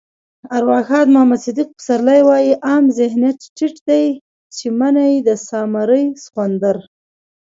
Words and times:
ارواښاد 0.57 1.05
محمد 1.13 1.39
صدیق 1.45 1.67
پسرلی 1.77 2.21
وایي: 2.27 2.51
عام 2.67 2.83
ذهنيت 2.99 3.39
ټيټ 3.57 3.75
دی 3.89 4.05
چې 4.55 4.65
مني 4.79 5.13
د 5.27 5.29
سامري 5.47 6.05
سخوندر. 6.23 6.77